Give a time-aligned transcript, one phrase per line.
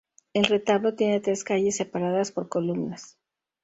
[0.33, 3.19] El retablo tiene tres calles separadas por columnas.